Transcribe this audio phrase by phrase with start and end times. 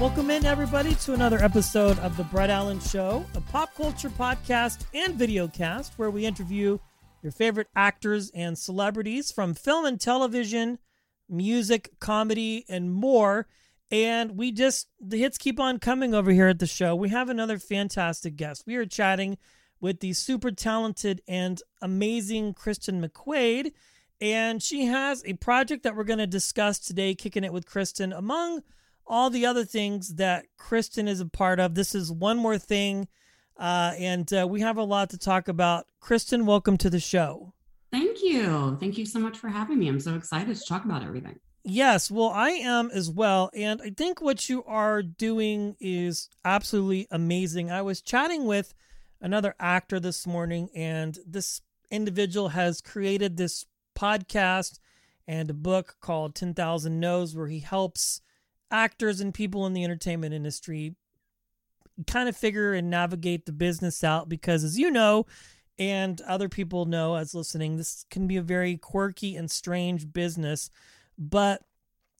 [0.00, 4.84] Welcome in, everybody, to another episode of The Brett Allan Show, a pop culture podcast
[4.92, 6.78] and video cast where we interview
[7.22, 10.80] your favorite actors and celebrities from film and television,
[11.28, 13.46] music, comedy, and more.
[13.92, 16.96] And we just, the hits keep on coming over here at the show.
[16.96, 18.64] We have another fantastic guest.
[18.66, 19.38] We are chatting
[19.80, 23.72] with the super talented and amazing Kristin McQuaid.
[24.20, 28.16] And she has a project that we're going to discuss today, kicking it with Kristin,
[28.16, 28.64] among
[29.06, 31.74] all the other things that Kristin is a part of.
[31.74, 33.08] This is one more thing.
[33.56, 35.86] Uh, and uh, we have a lot to talk about.
[36.02, 37.52] Kristin, welcome to the show.
[37.92, 38.76] Thank you.
[38.80, 39.88] Thank you so much for having me.
[39.88, 41.38] I'm so excited to talk about everything.
[41.62, 43.50] Yes, well, I am as well.
[43.54, 47.70] And I think what you are doing is absolutely amazing.
[47.70, 48.74] I was chatting with
[49.20, 53.64] another actor this morning, and this individual has created this
[53.96, 54.78] podcast
[55.26, 58.20] and a book called 10,000 No's, where he helps
[58.74, 60.96] actors and people in the entertainment industry
[62.08, 65.24] kind of figure and navigate the business out because as you know
[65.78, 70.70] and other people know as listening this can be a very quirky and strange business.
[71.16, 71.62] But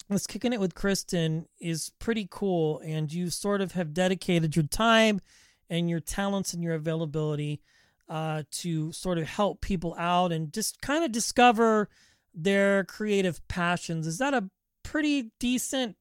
[0.09, 4.67] this kicking it with kristin is pretty cool and you sort of have dedicated your
[4.67, 5.21] time
[5.69, 7.61] and your talents and your availability
[8.09, 11.89] uh, to sort of help people out and just kind of discover
[12.33, 14.07] their creative passions.
[14.07, 14.51] Is that a
[14.83, 15.97] pretty decent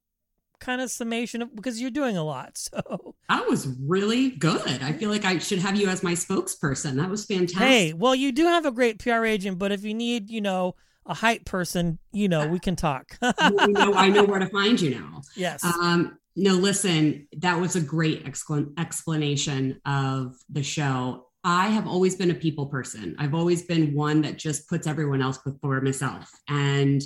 [0.63, 2.57] kind of summation of because you're doing a lot.
[2.73, 4.81] So That was really good.
[4.81, 6.95] I feel like I should have you as my spokesperson.
[6.95, 7.57] That was fantastic.
[7.59, 10.75] hey, well, you do have a great PR agent, but if you need, you know,
[11.05, 13.17] a hype person, you know, we can talk.
[13.21, 15.21] I know, I know where to find you now.
[15.35, 15.63] yes.
[15.63, 21.27] Um, no, listen, that was a great explan- explanation of the show.
[21.43, 23.15] I have always been a people person.
[23.19, 26.31] I've always been one that just puts everyone else before myself.
[26.47, 27.01] And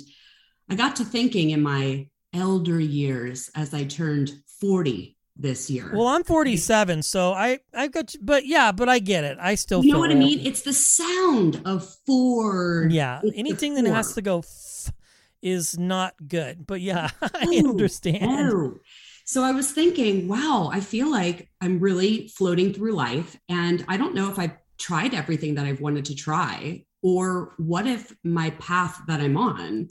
[0.70, 4.30] I got to thinking in my elder years as I turned
[4.60, 5.92] 40 this year.
[5.94, 9.38] well, I'm 47, so I I got you, but yeah, but I get it.
[9.40, 10.44] I still you know what I mean?
[10.44, 12.92] It's the sound of Ford.
[12.92, 14.42] Yeah, It's anything that has to go
[15.40, 16.66] is not good.
[16.66, 18.22] But yeah, I understand.
[18.22, 18.78] no.
[19.24, 23.38] So I was thinking, wow, I feel like I'm really floating through life.
[23.50, 27.86] And I don't know if I've tried everything that I've wanted to try, or what
[27.86, 29.88] if my path that I'm on,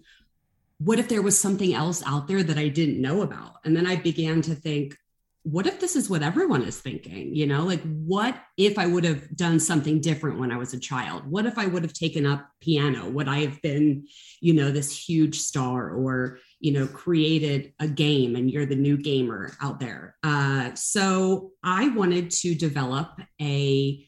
[0.79, 3.55] what if there was something else out there that I didn't know about?
[3.65, 4.95] And then I began to think,
[5.43, 7.33] what if this is what everyone is thinking?
[7.33, 10.79] You know, like what if I would have done something different when I was a
[10.79, 11.25] child?
[11.25, 13.09] What if I would have taken up piano?
[13.09, 14.07] Would I have been,
[14.41, 18.97] you know, this huge star or, you know, created a game and you're the new
[18.97, 20.17] gamer out there?
[20.21, 24.05] Uh, so I wanted to develop a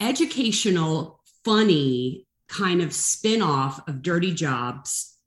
[0.00, 5.17] educational, funny kind of spin-off of Dirty Jobs,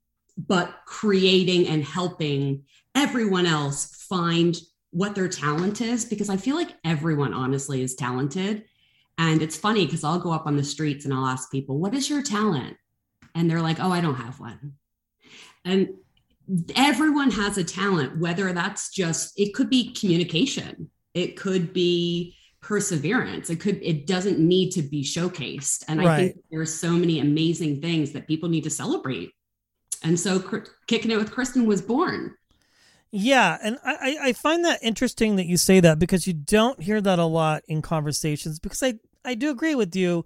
[0.46, 2.64] but creating and helping
[2.94, 4.56] everyone else find
[4.90, 8.64] what their talent is because I feel like everyone honestly is talented.
[9.18, 11.94] And it's funny because I'll go up on the streets and I'll ask people, What
[11.94, 12.76] is your talent?
[13.34, 14.74] And they're like, Oh, I don't have one.
[15.64, 15.90] And
[16.76, 23.50] everyone has a talent, whether that's just, it could be communication, it could be perseverance
[23.50, 27.18] it could it doesn't need to be showcased and i think there are so many
[27.18, 29.32] amazing things that people need to celebrate
[30.02, 32.34] and so Cr- kicking it with kristin was born
[33.10, 36.80] Yeah, and I, I I find that interesting that you say that because you don't
[36.80, 40.24] hear that a lot in conversations because I, I do agree with you.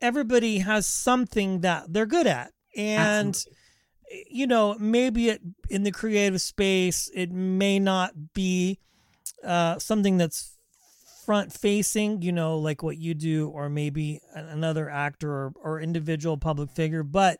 [0.00, 2.52] Everybody has something that they're good at.
[2.76, 4.26] And Absolutely.
[4.28, 5.40] you know, maybe it
[5.70, 8.80] in the creative space it may not be
[9.44, 10.56] uh something that's
[11.24, 16.36] front facing, you know, like what you do or maybe another actor or, or individual
[16.36, 17.38] public figure, but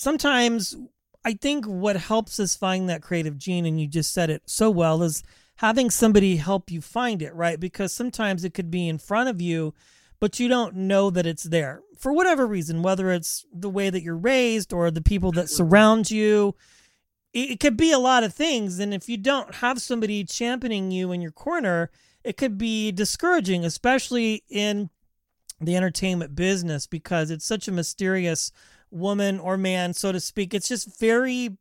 [0.00, 0.76] sometimes
[1.24, 4.70] I think what helps us find that creative gene, and you just said it so
[4.70, 5.22] well, is
[5.56, 7.60] having somebody help you find it, right?
[7.60, 9.74] Because sometimes it could be in front of you,
[10.18, 14.02] but you don't know that it's there for whatever reason, whether it's the way that
[14.02, 15.56] you're raised or the people that mm-hmm.
[15.56, 16.54] surround you.
[17.34, 18.78] It, it could be a lot of things.
[18.78, 21.90] And if you don't have somebody championing you in your corner,
[22.24, 24.88] it could be discouraging, especially in
[25.60, 28.50] the entertainment business because it's such a mysterious
[28.90, 30.54] woman or man, so to speak.
[30.54, 31.56] It's just very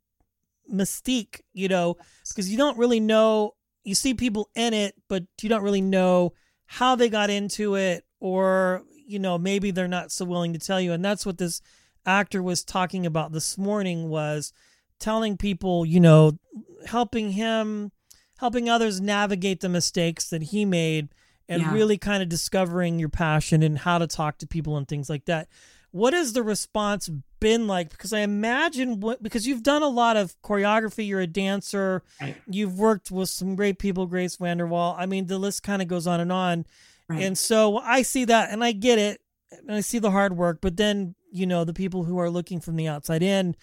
[0.71, 1.97] mystique, you know,
[2.27, 3.53] because you don't really know.
[3.83, 6.33] You see people in it, but you don't really know
[6.67, 10.79] how they got into it, or you know, maybe they're not so willing to tell
[10.79, 10.93] you.
[10.93, 11.61] And that's what this
[12.05, 14.53] actor was talking about this morning was
[14.99, 16.37] telling people, you know,
[16.85, 17.91] helping him,
[18.37, 21.09] helping others navigate the mistakes that he made
[21.47, 21.73] and Yeah.
[21.73, 25.25] really kind of discovering your passion and how to talk to people and things like
[25.25, 25.47] that.
[25.91, 27.09] What has the response
[27.39, 27.89] been like?
[27.89, 32.35] Because I imagine what because you've done a lot of choreography, you're a dancer, Right.
[32.47, 34.95] you've worked with some great people, Grace VanderWaal.
[34.97, 36.65] I mean, the list kind of goes on and on.
[37.07, 37.23] Right.
[37.23, 39.21] And so I see that and I get it
[39.51, 42.59] and I see the hard work, but then, you know, the people who are looking
[42.59, 43.55] from the outside in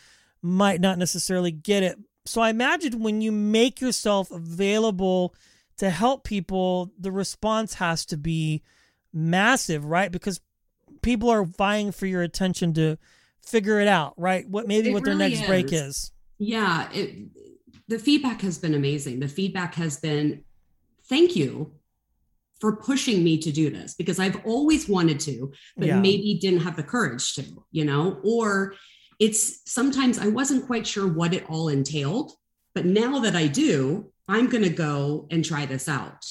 [0.43, 1.97] might not necessarily get it.
[2.25, 5.33] So I imagine when you make yourself available
[5.77, 8.63] to help people, the response has to be
[9.13, 10.11] massive, right?
[10.11, 10.41] Because
[11.07, 12.99] people are vying for your attention to
[13.41, 14.47] figure it out, right?
[14.49, 15.81] What maybe It what their really next break is.
[15.81, 16.13] is.
[16.39, 17.29] Yeah, it,
[17.89, 19.21] the feedback has been amazing.
[19.21, 20.43] The feedback has been
[21.09, 21.73] thank you
[22.61, 26.01] for pushing me to do this because I've always wanted to, but Yeah.
[26.01, 28.75] maybe didn't have the courage to, you know, or
[29.21, 32.33] it's sometimes I wasn't quite sure what it all entailed,
[32.75, 36.25] but now that I do, I'm going to go and try this out.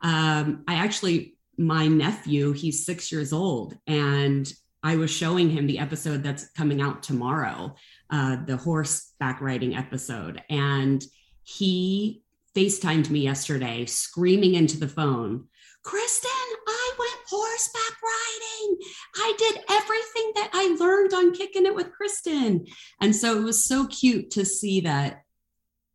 [0.00, 5.78] Um, I actually, my nephew, he's six years old, and I was showing him the
[5.78, 7.74] episode that's coming out tomorrow
[8.10, 10.42] uh, the horseback riding episode.
[10.50, 11.02] And
[11.44, 12.22] he
[12.54, 15.46] FaceTimed me yesterday, screaming into the phone,
[15.84, 16.28] Kristin,
[16.68, 18.78] I went horseback riding.
[19.16, 22.68] I did everything that I learned on kicking it with Kristin.
[23.00, 25.22] And so it was so cute to see that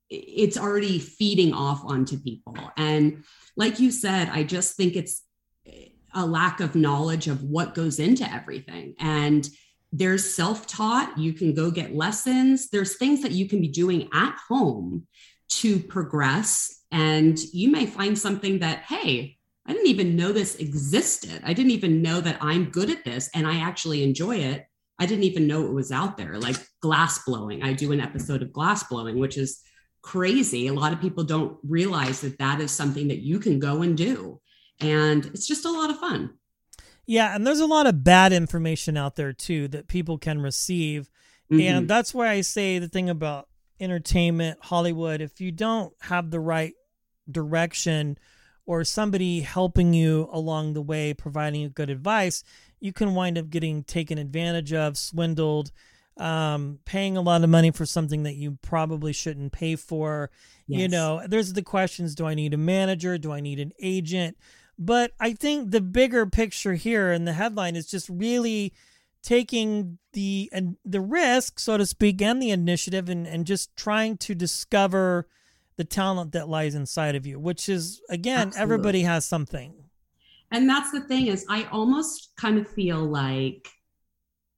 [0.09, 2.57] it's already feeding off onto people.
[2.77, 3.23] And
[3.55, 5.23] like you said, I just think it's
[6.13, 8.95] a lack of knowledge of what goes into everything.
[8.99, 9.47] And
[9.91, 14.09] there's self taught, you can go get lessons, there's things that you can be doing
[14.13, 15.07] at home
[15.49, 16.83] to progress.
[16.91, 21.41] And you may find something that, hey, I didn't even know this existed.
[21.45, 24.65] I didn't even know that I'm good at this and I actually enjoy it.
[24.99, 27.63] I didn't even know it was out there, like glass blowing.
[27.63, 29.61] I do an episode of glass blowing, which is
[30.01, 30.67] crazy.
[30.67, 33.95] A lot of people don't realize that that is something that you can go and
[33.95, 34.39] do.
[34.79, 36.31] And it's just a lot of fun.
[37.05, 41.09] Yeah, and there's a lot of bad information out there too that people can receive.
[41.51, 41.61] Mhm.
[41.61, 43.47] And that's why I say the thing about
[43.79, 46.73] entertainment, Hollywood, if you don't have the right
[47.31, 48.17] direction
[48.65, 52.43] or somebody helping you along the way, providing you good advice,
[52.79, 55.71] you can wind up getting taken advantage of, swindled,
[56.17, 60.29] um, paying a lot of money for something that you probably shouldn't pay for.
[60.65, 63.17] You know, there's the questions do I need a manager?
[63.17, 64.35] Do I need an agent?
[64.79, 68.73] But I think the bigger picture here in the headline is just really
[69.23, 74.17] taking the and the risk, so to speak, and the initiative and, and just trying
[74.17, 75.27] to discover
[75.77, 78.61] the talent that lies inside of you, which is again, Absolutely.
[78.61, 79.73] everybody has something.
[80.51, 83.67] And that's the thing is I almost kind of feel like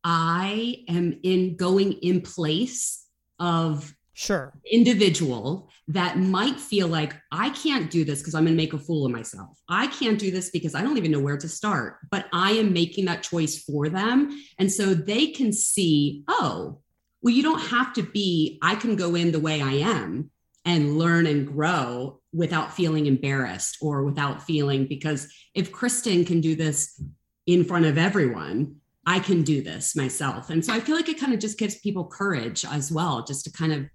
[0.04, 3.06] I am in going in place
[3.40, 4.52] of Sure.
[4.70, 8.78] individual that might feel like I can't do this because I'm going to make a
[8.78, 9.58] fool of myself.
[9.70, 12.74] I can't do this because I don't even know where to start, but I am
[12.74, 14.38] making that choice for them.
[14.58, 16.82] And so they can see, oh,
[17.22, 20.30] well, you don't have to be, I can go in the way I am
[20.66, 26.58] and learn and grow without feeling embarrassed or without feeling because if Kristin can do
[26.58, 27.02] this
[27.48, 30.50] in front of everyone, I can do this myself.
[30.50, 33.46] And so I feel like it kind of just gives people courage as well, just
[33.46, 33.86] to kind of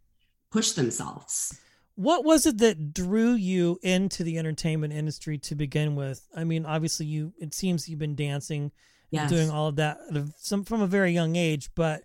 [0.55, 1.59] push themselves.
[1.97, 6.27] What was it that drew you into the entertainment industry to begin with?
[6.35, 8.71] I mean, obviously you it seems you've been dancing and
[9.11, 9.31] Yes.
[9.31, 9.99] doing all of that
[10.39, 12.05] some from a very young age, but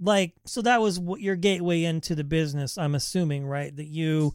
[0.00, 3.74] like so that was what your gateway into the business, I'm assuming, right?
[3.74, 4.34] That you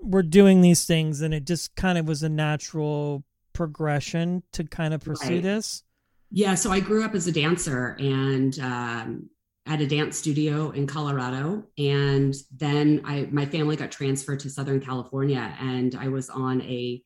[0.00, 4.92] were doing these things and it just kind of was a natural progression to kind
[4.92, 5.42] of pursue Right.
[5.42, 5.84] this.
[6.30, 9.30] Yeah, so I grew up as a dancer and um,
[9.66, 14.80] at a dance studio in Colorado, and then I my family got transferred to Southern
[14.80, 17.02] California, and I was on a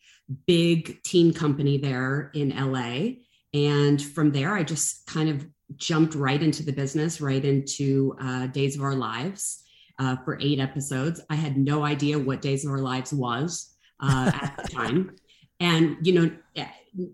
[0.46, 3.18] big teen company there in LA,
[3.54, 5.46] and from there I just kind of
[5.76, 9.62] jumped right into the business, right into uh, Days of Our Lives
[9.98, 11.20] uh, for eight episodes.
[11.30, 15.16] I had no idea what Days of Our Lives was uh, at the time.
[15.60, 16.64] And, you know,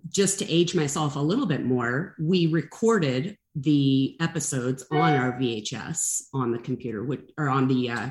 [0.08, 6.22] just to age myself a little bit more, we recorded the episodes on our VHS
[6.32, 8.10] on the computer which, or on the uh,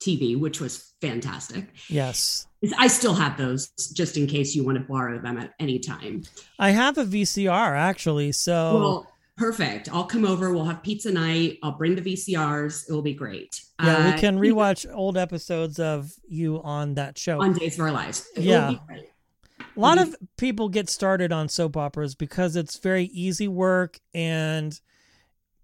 [0.00, 1.68] TV, which was fantastic.
[1.88, 2.46] Yes.
[2.78, 6.22] I still have those just in case you want to borrow them at any time.
[6.58, 8.32] I have a VCR actually.
[8.32, 9.06] So Well,
[9.36, 9.88] perfect.
[9.92, 10.52] I'll come over.
[10.52, 11.58] We'll have pizza night.
[11.62, 12.88] I'll bring the VCRs.
[12.88, 13.62] It will be great.
[13.82, 17.40] yeah, we Uh, can rewatch old episodes of you on that show.
[17.40, 18.28] on Days of Our Lives.
[18.36, 18.74] It Yeah.
[19.76, 24.78] A lot of people get started on soap operas because it's very easy work and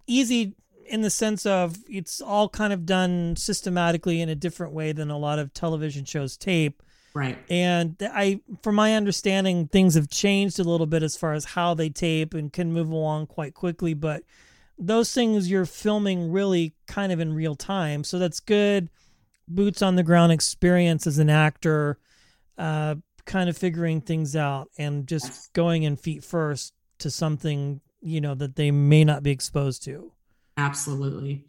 [0.07, 0.55] easy
[0.87, 5.11] in the sense of it's all kind of done systematically in a different way than
[5.11, 6.83] a lot of television shows tape.
[7.15, 7.39] Right.
[7.51, 11.75] And I, from my understanding, things have changed a little bit as far as how
[11.75, 13.93] they tape and can move along quite quickly.
[13.93, 14.23] But
[14.79, 18.05] those things you're filming really kind of in real time.
[18.05, 18.89] So that's good
[19.49, 21.99] boots on the ground experience as an actor,
[22.57, 22.97] uh,
[23.29, 28.35] kind of figuring things out and just going in feet first to something, you know,
[28.35, 30.11] that they may not be exposed to.
[30.57, 31.45] Absolutely.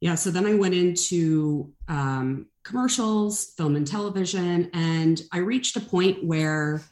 [0.00, 0.14] Yeah.
[0.14, 6.24] So then I went into um, commercials, film and television, and I reached a point
[6.24, 6.82] where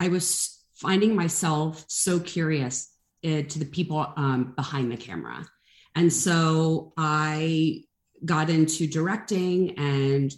[0.00, 2.92] I was finding myself so curious
[3.24, 5.46] uh, to the people um, behind the camera.
[5.94, 7.84] And so I
[8.24, 10.34] got into directing and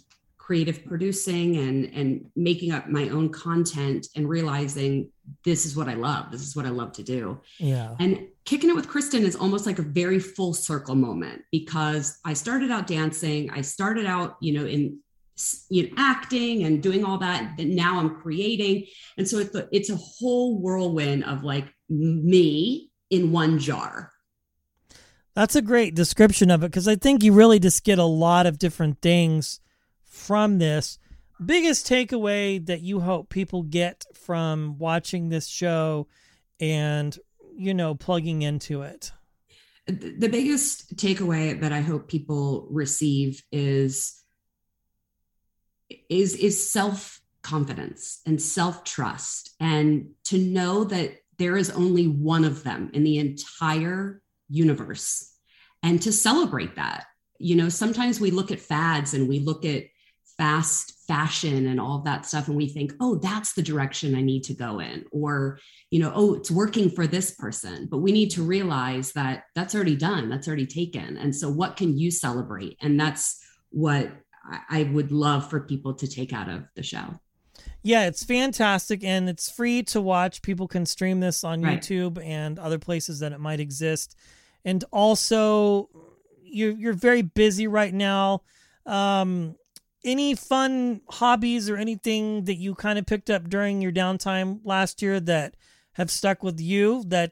[0.49, 5.07] creative producing and and making up my own content and realizing
[5.43, 6.31] this is what I love.
[6.31, 7.39] This is what I love to do.
[7.59, 7.93] Yeah.
[7.99, 12.33] And kicking it with Kristin is almost like a very full circle moment because I
[12.33, 13.51] started out dancing.
[13.51, 14.97] I started out, you know, in
[15.69, 17.53] you know, acting and doing all that.
[17.55, 18.87] Then now I'm creating,
[19.19, 24.11] and so it's a, it's a whole whirlwind of like me in one jar.
[25.35, 28.47] That's a great description of it because I think you really just get a lot
[28.47, 29.59] of different things
[30.09, 30.99] from this.
[31.43, 36.07] Biggest takeaway that you hope people get from watching this show
[36.59, 37.17] and,
[37.55, 39.13] you know, plugging into it.
[39.87, 44.21] The biggest takeaway that I hope people receive is
[46.09, 52.43] is is self confidence and self trust and to know that there is only one
[52.43, 55.33] of them in the entire universe
[55.81, 57.05] and to celebrate that
[57.39, 59.85] you know sometimes we look at fads and we look at
[60.39, 64.21] fast fashion and all of that stuff and we think oh that's the direction i
[64.21, 65.59] need to go in or
[65.91, 69.75] you know oh it's working for this person but we need to realize that that's
[69.75, 74.09] already done that's already taken and so what can you celebrate and that's what
[74.69, 77.19] I- would love for people to take out of the show
[77.83, 80.41] Yeah, it's fantastic and it's free to watch.
[80.41, 81.79] People can stream this on Right.
[81.81, 84.15] YouTube and other places that it might exist.
[84.65, 85.89] And also,
[86.43, 88.41] you're you're very busy right now.
[88.85, 89.55] Um,
[90.03, 95.01] any fun hobbies or anything that you kind of picked up during your downtime last
[95.01, 95.55] year that
[95.93, 97.31] have stuck with you that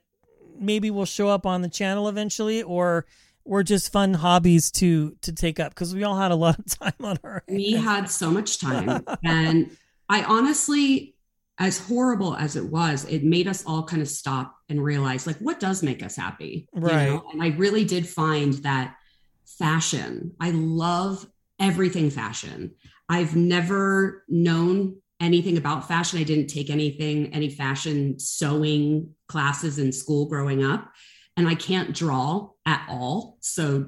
[0.59, 3.05] maybe will show up on the channel eventually, or
[3.45, 6.65] were just fun hobbies to to take up because we all had a lot of
[6.79, 7.83] time on our we hands.
[7.85, 9.71] had so much time and
[10.09, 11.15] i honestly
[11.57, 15.37] as horrible as it was it made us all kind of stop and realize like
[15.37, 17.05] what does make us happy you Right.
[17.07, 17.23] know?
[17.31, 18.97] and i really did find that
[19.45, 21.25] fashion i love
[21.59, 22.75] everything fashion.
[23.09, 26.19] I've never known anything about fashion.
[26.19, 30.91] I didn't take anything any fashion sewing classes in school growing up
[31.35, 33.37] and i can't draw at all.
[33.41, 33.87] So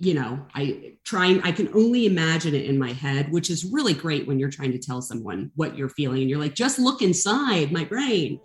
[0.00, 3.92] you know i trying i can only imagine it in my head which is really
[3.92, 7.02] great when you're trying to tell someone what you're feeling and you're like just look
[7.02, 8.40] inside my brain.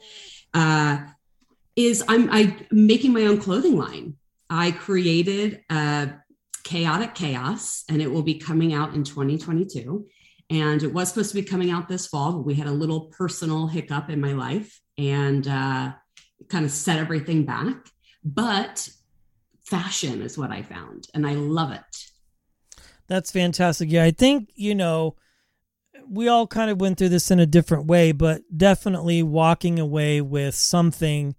[0.53, 0.98] Uh
[1.75, 4.15] is i'm i making my own clothing line.
[4.50, 6.07] I created uh
[6.63, 10.05] chaotic chaos and it will be coming out in 2022
[10.50, 13.08] and it was supposed to be coming out this fall but we had a little
[13.17, 15.91] personal hiccup in my life and uh
[16.50, 17.75] kind of set everything back
[18.24, 18.89] but
[19.63, 22.10] fashion is what I found, and I love it.
[23.08, 23.91] That's fantastic.
[23.91, 25.15] Yeah, I think, you know,
[26.08, 30.22] we all kind of went through this in a different way, but definitely walking away
[30.22, 31.36] with something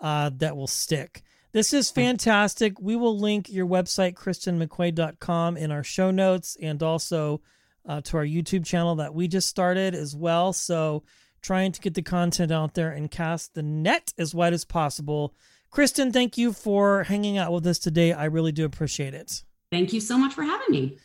[0.00, 1.22] uh, that will stick.
[1.56, 2.78] This is fantastic.
[2.82, 7.40] We will link your website, kristinmcquaid.com, in our show notes and also
[7.88, 10.52] uh, to our YouTube channel that we just started as well.
[10.52, 11.04] So,
[11.40, 15.34] trying to get the content out there and cast the net as wide as possible.
[15.72, 18.12] Kristin, thank you for hanging out with us today.
[18.12, 19.42] I really do appreciate it.
[19.72, 20.98] Thank you so much for having me.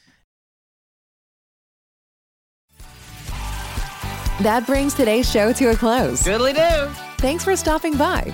[4.42, 6.24] That brings today's show to a close.
[6.24, 6.88] Goodly do.
[7.20, 8.34] Thanks for stopping by.